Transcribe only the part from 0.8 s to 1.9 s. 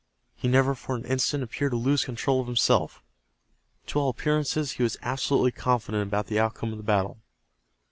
an instant appeared to